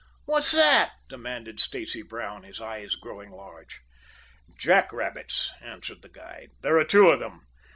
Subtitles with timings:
[0.25, 3.81] "What's that?" demanded Stacy Brown, his eyes growing large.
[4.57, 6.49] "Jack rabbits," answered the guide.
[6.63, 7.45] "There are two of them.